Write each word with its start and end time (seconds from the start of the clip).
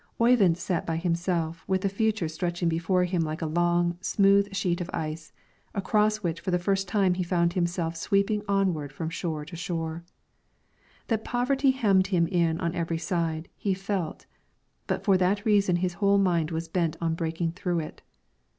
Oyvind 0.19 0.57
sat 0.57 0.83
by 0.87 0.97
himself 0.97 1.63
with 1.67 1.81
the 1.81 1.87
future 1.87 2.27
stretching 2.27 2.67
before 2.67 3.03
him 3.03 3.21
like 3.21 3.43
a 3.43 3.45
long, 3.45 3.99
smooth 4.01 4.51
sheet 4.51 4.81
of 4.81 4.89
ice, 4.91 5.31
across 5.75 6.23
which 6.23 6.39
for 6.41 6.49
the 6.49 6.57
first 6.57 6.87
time 6.87 7.13
he 7.13 7.21
found 7.21 7.53
himself 7.53 7.95
sweeping 7.95 8.41
onward 8.47 8.91
from 8.91 9.11
shore 9.11 9.45
to 9.45 9.55
shore. 9.55 10.03
That 11.07 11.23
poverty 11.23 11.69
hemmed 11.69 12.07
him 12.07 12.25
in 12.25 12.59
on 12.59 12.73
every 12.73 12.97
side, 12.97 13.47
he 13.55 13.75
felt, 13.75 14.25
but 14.87 15.03
for 15.03 15.19
that 15.19 15.45
reason 15.45 15.75
his 15.75 15.93
whole 16.01 16.17
mind 16.17 16.49
was 16.49 16.67
bent 16.67 16.97
on 16.99 17.13
breaking 17.13 17.51
through 17.51 17.81
it. 17.81 18.01